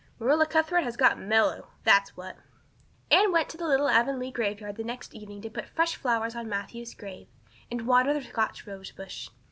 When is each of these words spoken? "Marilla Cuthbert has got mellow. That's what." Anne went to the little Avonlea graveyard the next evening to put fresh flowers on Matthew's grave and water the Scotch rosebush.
"Marilla 0.19 0.47
Cuthbert 0.47 0.83
has 0.83 0.97
got 0.97 1.19
mellow. 1.19 1.67
That's 1.83 2.17
what." 2.17 2.37
Anne 3.11 3.31
went 3.31 3.49
to 3.49 3.57
the 3.57 3.67
little 3.67 3.87
Avonlea 3.87 4.31
graveyard 4.31 4.77
the 4.77 4.83
next 4.83 5.13
evening 5.13 5.43
to 5.43 5.49
put 5.51 5.69
fresh 5.69 5.95
flowers 5.95 6.35
on 6.35 6.49
Matthew's 6.49 6.95
grave 6.95 7.27
and 7.69 7.85
water 7.85 8.11
the 8.11 8.23
Scotch 8.23 8.65
rosebush. 8.65 9.29